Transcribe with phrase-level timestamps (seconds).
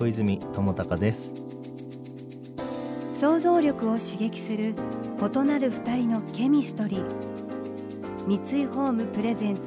[0.00, 1.34] 小泉智隆です。
[3.18, 7.04] 想像力を刺激する異なる二人のケミストリー。
[8.26, 9.60] 三井ホームプレゼンツ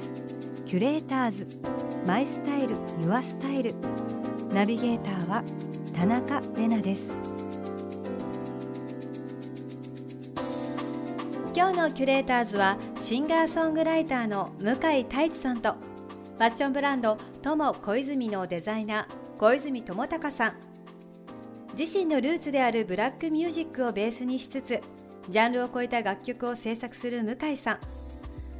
[0.66, 1.48] キュレーターズ。
[2.08, 3.76] マイスタイルユアスタイル。
[4.52, 5.44] ナビゲーターは
[5.96, 7.16] 田中れなです。
[11.56, 20.54] 今日のキュレーターズはシンガーソングライターの向井太一さんとファッションブランド友小泉のデザイナー小泉智隆さん。
[21.78, 24.80] 自身のルーツであるブラックミュージックをベースにしつつ
[25.30, 27.76] ジャンルを超えた楽曲を制作する向井さん。
[27.76, 27.82] フ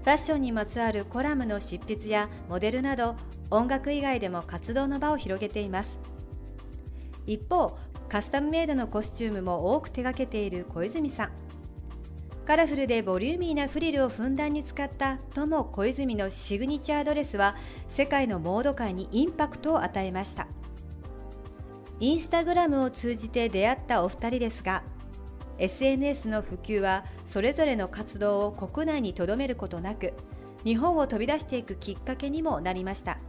[0.04, 3.16] ァッションにまつわるコラムの執筆やモデルなど
[3.50, 5.98] 音楽以外でも活動の場を広げています。
[7.26, 7.78] 一方
[8.10, 11.32] カスタムメイドのコスチュームも多く手掛けている小泉さん。
[12.46, 17.56] カラフルでボリューミーなフリルをふんだんに使った友小泉のシグニチャードレスは
[17.96, 20.46] 世界のモード界にインパクトを与えました。
[22.04, 24.84] インスタグラムを通じて出会ったお二人ですが
[25.58, 30.12] SNS の普及はそれぞれの活動を国内にとどめることなく
[30.66, 33.20] 日本を飛び出していくきっかけにもなりました。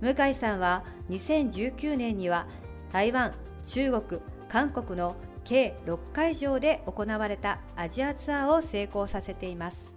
[0.00, 2.46] 向井さんは2019年には
[2.92, 3.32] 台湾
[3.64, 9.92] 中国韓国の計6会場で行われたアジアツアーを成功させています。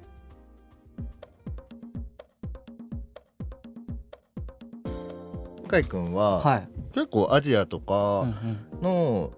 [5.70, 8.28] 向井君は、はい、結構アジアとか
[8.82, 9.32] の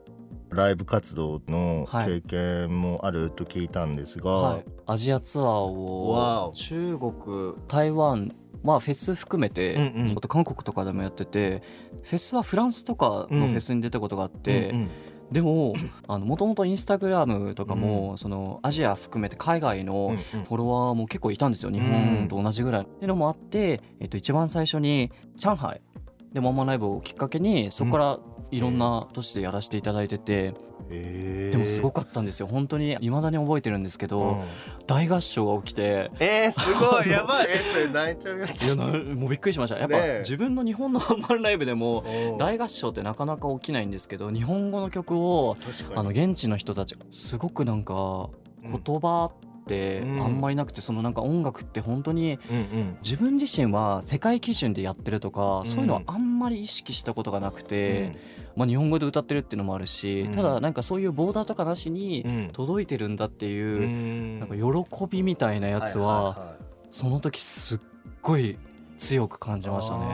[0.49, 4.53] ライブ活動の経験もあると聞いたんですが、はい。
[4.55, 11.63] はい、アジアツアーを中国台湾まあフェス含めて、うんうん、韓国とかでもやってて
[12.03, 14.89] フェスはフランスとかのフェスに出たことがあって、うんうん。
[15.31, 15.73] でも
[16.07, 21.71] もともとインスタグラムとかも、うん、そのアジア含めて海外のフォロワーも結構いたんですよ。
[21.71, 22.81] 日本と同じぐらい。
[22.81, 25.79] っていうのもあって、えっと、一番最初に上海
[26.33, 28.19] でマンライブをきっかけにそこから
[28.51, 30.53] いろんな都市でやらせていただいてて、
[30.89, 32.47] でもすごかったんですよ。
[32.47, 34.43] 本当にいまだに覚えてるんですけど、うん、
[34.87, 37.09] 大合唱が起きてえー、すごい。
[37.09, 37.47] やばい。
[37.49, 38.63] えそれ泣いちゃうやつ。
[38.63, 39.77] いやもうびっくりしました。
[39.77, 42.03] やっぱ、ね、自分の日本のワンマンライブでも
[42.37, 45.55] 大合唱ってなかなか起きないんですけど日本語の曲を
[45.95, 48.29] あの現地の人たちすごくなんか
[48.63, 49.50] 言葉って
[50.19, 52.39] あんまりなくて、そのなんか音楽って本当に
[53.03, 58.17] 自分自身は世界基準でやってるとか、そういうのはあんまり意識したことがなくて、
[58.55, 66.55] まあ、日本語で歌ってるっていうのもあるし、ただなんかそういうボーダーとかなしに届いてるんだっていう、なんか喜びみたいなやつは、
[66.91, 67.79] その時すっ
[68.21, 68.57] ごい
[68.97, 70.05] 強く感じましたね。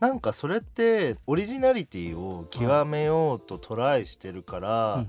[0.00, 5.04] なんかそれってオリジナリティを極めようとトライしてるから、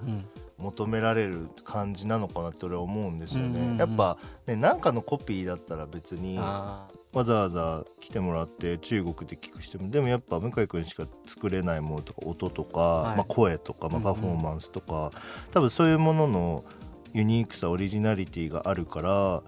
[0.59, 3.47] 求められる感じなのかなって俺は思うんですよね。
[3.47, 15.11] うんうんうん、やっぱねなんかのコピーだったら別にわざわざ来てもらって中国で聞く人もでもやっぱ向井君しか作れないものとか音とか、はい、まあ、声とか、まあ、パフォーマンスとか、うんうん、
[15.51, 16.65] 多分そういうものの
[17.13, 19.41] ユニークさオリジナリティがあるから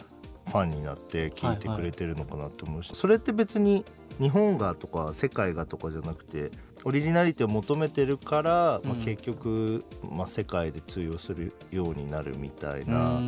[0.46, 3.86] ファンになって聞いてくれてるのかなって思うし、はいはい、それって別に
[4.20, 6.52] 日本がとか世界がとかじゃなくて
[6.84, 13.22] オリジナリティを求めてるから、まあ、結局、まあ、世界で通用するようになるみたいな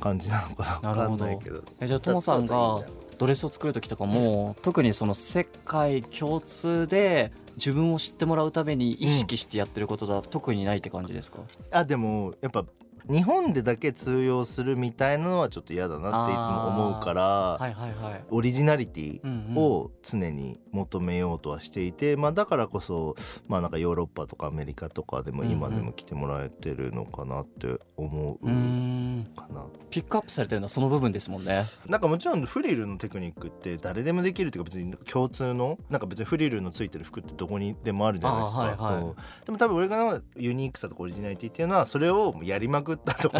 [0.00, 1.62] 感じなのかな分かんないけど。
[1.80, 2.82] えじゃあトモさんが
[3.18, 11.38] ドレスを作る時とかも、特にその世界共通で自分を知ってもらうために意識してやってることだ、特にないって感じですか？
[11.70, 12.64] あでもやっぱ
[13.10, 23.16] 日本でだけ通用するみたいなのはちょっと嫌だなっていつも思うから、はいはいはい、オリジナリティを常に求めようとはしていて、うんうん、まあ、だからこそ、
[23.48, 31.64] まあ、なんかヨーロッパとかアメリカとかでも今でも来てもらえてるのかなって思うかな、うん、ピックアップされてるのはその部分ですもんね。
[31.86, 43.38] なんかもちろんフリルのテクニックって誰でもできるっていうか別に共通のなんか別にフリルのついてる服ってどこにでもあるじゃないですか、はいはい、でも多分俺がユニークさとかオリジナリティっていうのはそれをやりまくっったとか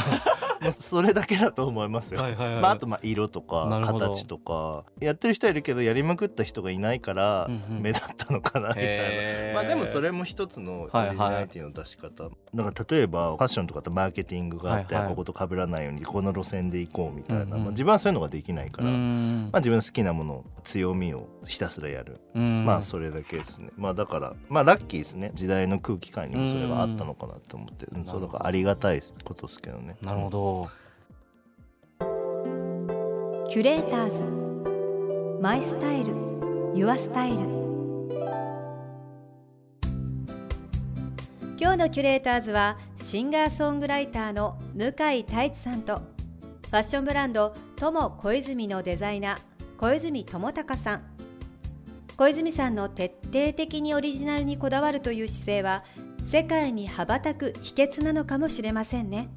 [0.70, 4.84] それだけだと思いますよ、はいはいはい、まあ、あとまあ色とか形とか。
[5.00, 23.70] やってる人いるけどやりまくった人がいないから目立ったのかなみたいな、まあでもそれも一つのオリジナリティの出し方、はいはい、なんか例えばファッションとかとマーケティングがあって、はいはい、ここと被らないようにこの路線で行こうみたいな、うんうん、まあ、自分はそういうのができないから、まあ、自分の好きなもの強みをひたすらやる、まあそれだけですね。
[23.76, 25.32] まあだからまあラッキーですね。
[25.34, 29.96] 時代の空気感にもそれがあったのかなと思って、うん、そうだからありがたいことですけどね。
[30.02, 30.49] なるほど
[33.48, 34.22] キュレーターズ。
[35.40, 36.14] マイスタイル。
[36.74, 37.38] ユアスタイル。
[41.58, 49.38] 今日のキュレーターズはシンガーソングライターの向井太一さんとファッションブランド友小泉のデザイナー
[49.76, 51.02] 小泉智隆さん。
[52.16, 55.84] 小泉さんの徹底的にオリジナルにこだわるという姿勢は
[56.26, 59.30] 世界に羽ばたく秘訣なのかもしれませんね。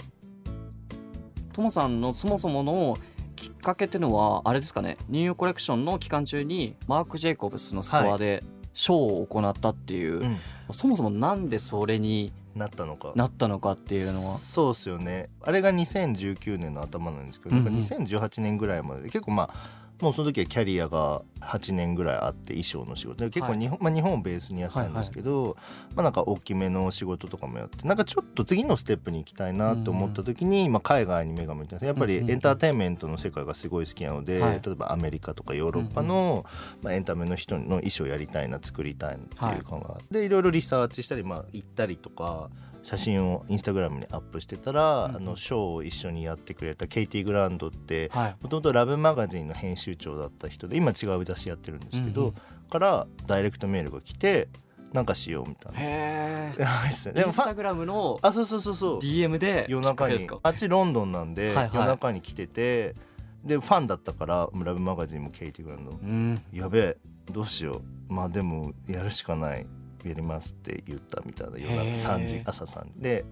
[1.54, 2.98] ともさんのそもそもの
[3.36, 4.98] きっかけっていうのはあれですかね？
[5.10, 10.40] ニューヨークコレクションの期間中にマーク・ジェイコブスのストアでショーを行ったっていう、はいうん、
[10.72, 13.14] そもそもなんでそれになったのか。
[13.16, 14.38] なったのかっていうのは？
[14.38, 15.30] そうっすよね。
[15.42, 23.24] あれが2019年の頭なんですけど、うんうん、2018年ぐらいまで結構まあもうその時はキャリアが8年ぐらいあって衣装の仕事。
[23.24, 25.56] で結構日本はい、まあ、日本をベースにやってたんですけど、はいはい、
[25.96, 36.46] まあ、なんか大きめの仕事とかもやってなんかちょっと次のステップに行きたいなと思った時に、うん、まあ、海外に目が向いたやっぱりエンターテインメントの世界がすごい好きなので、例えばアメリカとかヨーロッパの、
[36.82, 42.50] まあ、エンタメの人の衣装やりたいな作りたいっていう感があって、い、でいろいろリサーチしたり、まあ、行ったりとか。
[42.84, 52.34] 写真をインスタグラムにアップしてたら、うん、あのショーを一緒にやってくれたケイティ・グランドってもともとラブマガジンの編集長だった人で今違う雑誌やってるんですけど、うんうん、
[52.70, 54.50] からダイレクトメールが来て
[54.92, 55.80] なんかしようみたいな。
[55.80, 56.64] へえ。
[57.26, 59.00] インスタグラムのあそうそうそうそう。
[59.00, 60.28] DM で夜中に。
[60.44, 62.96] あっちロンドンなんで、はいはい、夜中に来てて
[63.44, 66.98] でファンだったからラブマガジンもケイティ・グランド、うん、やべえ
[67.32, 68.14] どうしよう。
[68.14, 69.66] まあでもやるしかない
[70.10, 73.26] やりますって言ったみたいな夜中3時朝3時で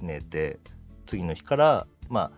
[0.00, 0.60] 寝て
[1.06, 2.30] 次の日からまあ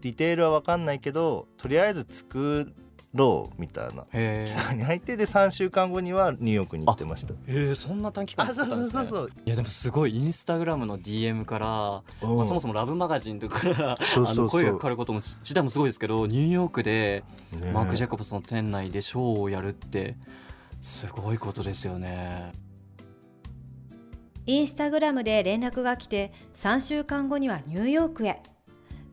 [0.00, 2.72] ディテールは分かんないけどとりあえず作
[3.14, 4.04] ろうみたいな。
[4.04, 7.34] 期間に入ってで3週間後にはニューヨークに行ってました。
[7.34, 9.08] へえそんな短期間だったんですね。
[9.44, 12.02] いやでもすごいインスタグラムの DM から、ま
[12.42, 17.22] あ、そもそもラブマガジンとかからあの声がかかることも自体もすごいですけどニューヨークで
[17.74, 20.16] マーク・ジャコブスの店内でショーをやるって
[20.80, 22.52] すごいことですよね。
[24.44, 28.42] インスタグラムで連絡が来て3週間後にはニューヨークへ。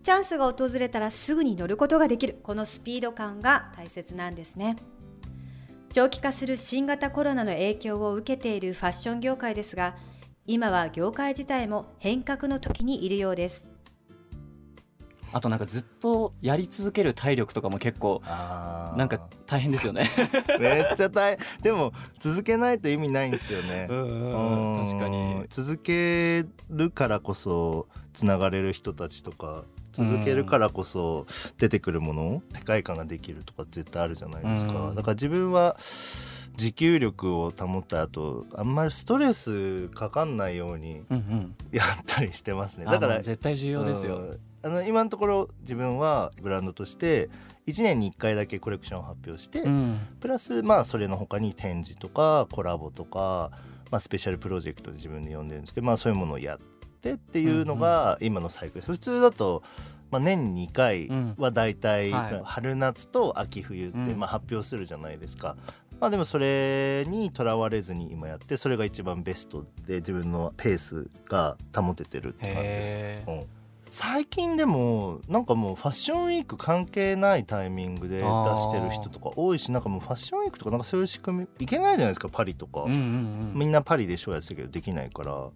[0.02, 2.40] チャンスが訪れたらすぐに乗ることができる。
[2.42, 4.78] このスピード感が大切なんですね。
[5.92, 9.96] 長期化する新型コロナの影響を受けているファッション業界ですが
[10.46, 13.68] 今は業界自体も変革の時にいるようです。
[15.32, 20.10] あとなんかずっとやり続ける体力とかも結構なんか大変ですよね。
[20.60, 21.62] めっちゃ大変。
[21.62, 23.88] でも続けないと意味ないんですよね。
[24.84, 25.46] 確かに。
[25.50, 31.26] 続けるからこそつながれる人たちとか続けるからこそ
[31.58, 34.94] 出てくるもの世界観ができるとか絶対あるじゃないですか。
[34.96, 35.78] だから自分は
[36.56, 41.06] 持久力を保った後あんまりストレスかかんないように
[41.72, 47.30] やったりしてますね、だから絶対重要ですよ、あの今のところ自分はブランドとして
[47.68, 53.52] 1年に1回だけコレクションを発表して、うん、プラスまあそれの他に展示とかコラボとか、
[53.92, 56.60] まあ、スペシャルプロジェクトで自分で呼んでるんですけど、まあ、そういうものをやっ
[57.02, 58.92] てっていうのが今のサイクルです。
[58.92, 59.64] 普通だと
[60.12, 65.56] まあ、年に2回は大体春夏と秋冬ってまあ発表するじゃないですか。
[66.00, 73.29] まあでもそれにとらわれずに今やってそれが一番ベストで自分のペースが保ててるって感じです。
[73.90, 85.50] うん最近でもなんかもうファッションウィーク関係ないタイミングで出してる人とか多いしなんかもうファッションウィークとかなんかそういう仕組みいけないじゃないですかパリとか、うんうんうん、みんなパリでショーやってたけどできないから。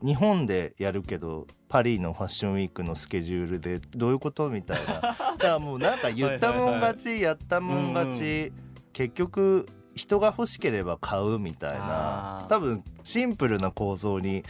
[0.00, 5.00] 日本でやるけどパリのファッションウィークのスケジュールでどういうことみたいな。
[5.02, 8.52] だからもうなんか言ったもん勝ちやったもん勝ち、
[8.92, 9.66] 結局
[9.96, 12.46] 人が欲しければ買うみたいな。
[12.48, 14.44] 多分シンプルな構造に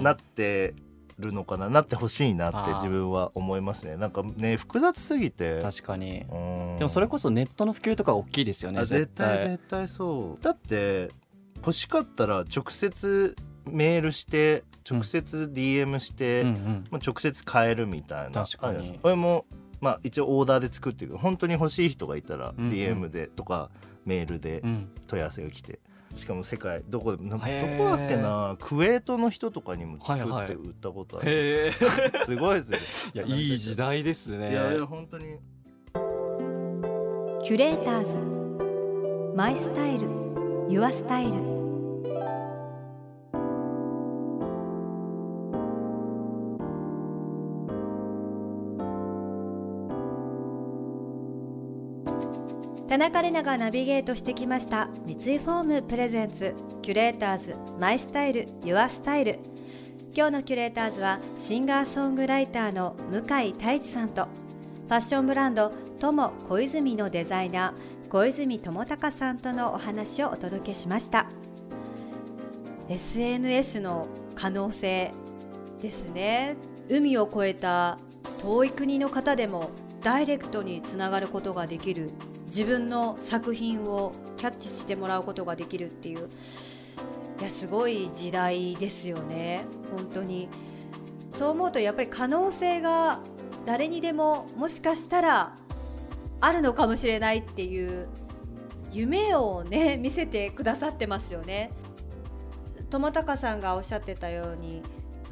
[0.00, 0.74] なって
[1.18, 3.96] るのかななってほしいなって自分は思いますね。
[3.96, 5.60] なんかね複雑すぎて。
[5.60, 6.20] 確かに。
[6.20, 6.26] で
[6.80, 9.88] もそれこそネットの普及とか大きいですよね絶対絶対。
[9.88, 10.42] そう。
[10.42, 11.10] だって
[11.58, 18.44] 欲しかったら直接メールして直接 DM して、うん、もう直接買えるみたいな。
[18.44, 18.98] 確かに。
[19.02, 19.46] これも
[19.80, 21.16] まあ一応オーダーで作っていく。
[21.16, 23.70] 本当に欲しい人がいたら DM でとか
[24.04, 24.62] メールで
[25.06, 25.80] 問い合わせが来て。
[26.14, 32.78] しかも世界どこでどこだっけなクウェートの人とかにも作って売ったことある、はいはい、 すごいですね
[33.26, 34.50] いやいい時代ですね。
[34.50, 35.38] いやいや本当に。
[37.42, 40.08] Curators。My Style。Your
[40.68, 41.63] Style
[52.94, 59.40] 田中れながナビゲートしてきました三井ホーム presents Curators My Style Your Style。
[60.14, 71.26] 今日のキュレーターズはシンガーソングライターの向井太一さんとファッションブランド友小泉のデザイナー小泉智隆さんとのお話をお届けしました。
[72.88, 75.10] SNS の可能性
[75.82, 76.54] ですね。
[76.88, 77.98] 海を越えた
[78.40, 79.70] 遠い国の方でも
[80.00, 82.12] ダイレクトにつながることができる
[82.54, 86.28] 自分の作品をキャッチしてもらうことができるっていう。
[87.40, 89.64] いやすごい時代ですよね。
[89.90, 90.48] 本当に。
[91.32, 93.18] そう思うとやっぱり可能性が
[93.66, 95.56] 誰にでももしかしたら
[96.40, 98.06] あるのかもしれないっていう
[98.92, 101.72] 夢をね 見せてくださってますよね。
[102.88, 104.80] 友高さんがおっしゃってたように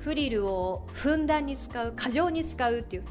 [0.01, 3.05] フリルをふんだんに使う過剰に使うっていう。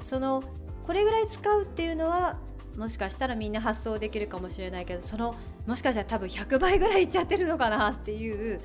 [0.00, 0.40] その
[0.86, 2.38] これぐらい使うっていうのは
[2.76, 5.34] もしかしたらみんな発想できるかもしれないけどその
[5.66, 8.60] もしかしたら多分100倍ぐらいいっちゃってるのかなっていう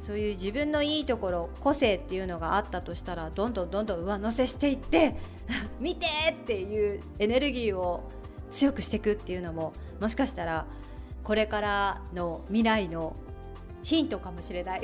[0.00, 5.14] そういう自分のいいところ個性っていうのがあったとしたらどんどんどんどん上乗せしていって
[5.78, 8.04] 見てっていうエネルギーを
[8.50, 10.66] 強くしていくっていうのももしかしたら
[11.22, 13.14] これからの未来の
[13.82, 14.82] ヒントかもしれない。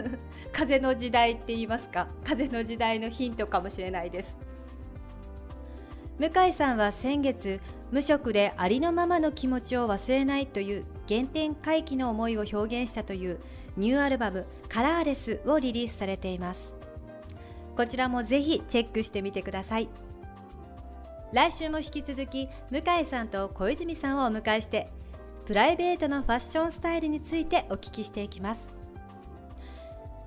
[0.52, 2.08] 風の時代って言いますか。
[2.24, 4.36] 風の時代のヒントかもしれないです。
[6.18, 13.40] 向井さんは先月無職でありのままの気持ちを忘れないという原点回帰の思いを表現したという
[13.76, 16.74] ニューアルバム「カラーレス」をリリースされています。
[17.76, 19.88] こちらもぜひチェックしてみてください。
[21.32, 24.88] 来週も引き続き向井さんと小泉さんをお迎えして
[25.46, 28.74] プライベートのファッションスタイルについてお聞きしていきます。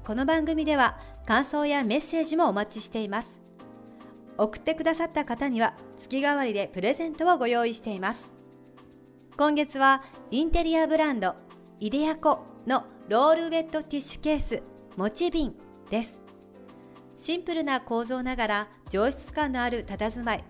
[0.04, 3.43] この番組では感想やメッセージもお待ちしています。
[4.38, 8.34] 送ってくださった方には月替わりでプレゼントをご用意しています。
[9.38, 11.36] 今月はインテリアブランド
[11.80, 14.62] イデアコのロールウェットティッシュケース
[14.96, 15.56] もち瓶
[15.90, 16.22] です。
[17.18, 20.44] シンプルな構造ながら上質感のある佇まい。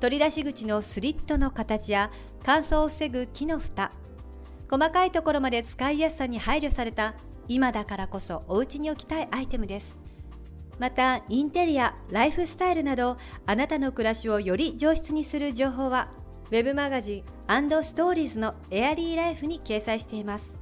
[0.00, 2.10] 取り出し口のスリットの形や
[2.42, 3.92] 乾燥を防ぐ木の蓋。
[4.70, 7.14] 細かいところまで使いやすさに配慮された
[7.48, 9.99] 今だからこそお家に置きたいアイテムです。
[10.80, 16.08] またインテリアライフスタイルなどあなたの暮らしをより上質にする情報は
[16.50, 20.54] Web マガジンストーリーズのエアリーライフに掲載しています。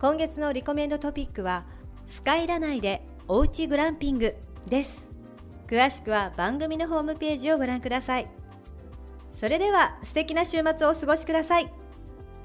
[0.00, 1.66] 今月のリコメンドトピックは
[2.08, 4.34] スカイラ内でおうちグランピング
[4.66, 5.12] です。
[5.66, 8.26] 詳しくは番組のホームページをご覧ください。
[9.38, 11.70] それでは素敵な週末をお過ごしください。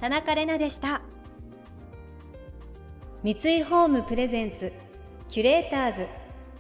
[0.02, 1.02] 田中れなでした。
[3.24, 4.74] 三井ホームプレゼンツ
[5.30, 6.21] キュレーターズ